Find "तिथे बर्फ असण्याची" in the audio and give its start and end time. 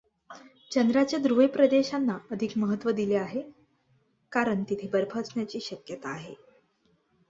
4.63-5.59